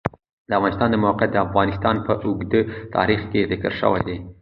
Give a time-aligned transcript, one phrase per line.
[0.49, 2.61] د افغانستان د موقعیت د افغانستان په اوږده
[2.95, 4.17] تاریخ کې ذکر شوی دی.